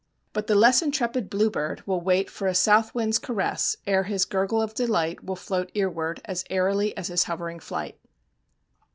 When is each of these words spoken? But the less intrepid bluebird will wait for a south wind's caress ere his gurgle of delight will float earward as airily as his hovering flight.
But 0.33 0.47
the 0.47 0.55
less 0.55 0.81
intrepid 0.81 1.29
bluebird 1.29 1.85
will 1.85 2.01
wait 2.01 2.31
for 2.31 2.47
a 2.47 2.55
south 2.55 2.95
wind's 2.95 3.19
caress 3.19 3.75
ere 3.85 4.01
his 4.05 4.25
gurgle 4.25 4.59
of 4.59 4.73
delight 4.73 5.23
will 5.23 5.35
float 5.35 5.69
earward 5.75 6.21
as 6.25 6.43
airily 6.49 6.97
as 6.97 7.09
his 7.09 7.25
hovering 7.25 7.59
flight. 7.59 7.99